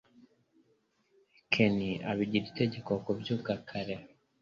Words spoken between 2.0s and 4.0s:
abigira itegeko kubyuka kare